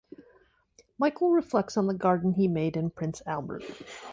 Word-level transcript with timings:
Michael 0.97 1.29
reflects 1.29 1.77
on 1.77 1.85
the 1.85 1.93
garden 1.93 2.33
he 2.33 2.47
made 2.47 2.75
in 2.75 2.89
Prince 2.89 3.21
Albert. 3.27 3.63